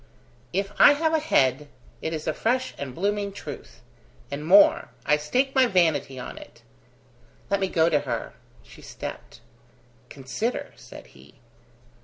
"If 0.51 0.71
I 0.79 0.93
have 0.93 1.13
a 1.13 1.19
head, 1.19 1.69
it 2.01 2.11
is 2.11 2.25
a 2.25 2.33
fresh 2.33 2.73
and 2.79 2.95
blooming 2.95 3.31
truth. 3.31 3.81
And 4.31 4.43
more 4.43 4.89
I 5.05 5.15
stake 5.17 5.53
my 5.53 5.67
vanity 5.67 6.17
on 6.17 6.39
it!" 6.39 6.63
"Let 7.51 7.59
me 7.59 7.67
go 7.67 7.87
to 7.87 7.99
her." 7.99 8.33
She 8.63 8.81
stepped. 8.81 9.41
"Consider," 10.09 10.73
said 10.75 11.05
he. 11.13 11.35